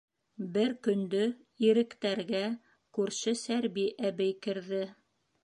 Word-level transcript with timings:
Бер 0.53 0.71
көндө 0.87 1.21
Иректәргә 1.67 2.41
күрше 2.99 3.35
Сәрби 3.43 3.87
әбей 4.11 4.35
керҙе. 4.49 4.83